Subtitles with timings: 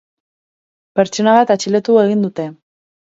[0.99, 2.47] Pertsona bat atxilotu egin dute.